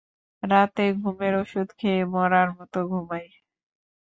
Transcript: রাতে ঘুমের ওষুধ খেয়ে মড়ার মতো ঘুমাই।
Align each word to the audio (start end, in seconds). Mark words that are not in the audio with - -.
রাতে 0.43 0.83
ঘুমের 0.99 1.33
ওষুধ 1.41 1.67
খেয়ে 1.79 2.01
মড়ার 2.13 2.49
মতো 2.57 2.79
ঘুমাই। 2.91 3.27